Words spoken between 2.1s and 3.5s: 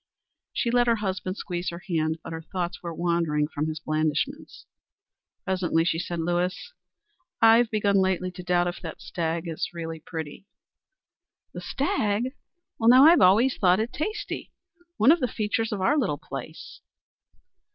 but her thoughts were wandering